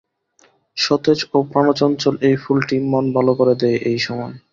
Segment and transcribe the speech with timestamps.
[0.77, 4.35] সতেজ ও প্রানোচ্ছল এই ফুলটি মন ভালো করে দেয় এই সময়।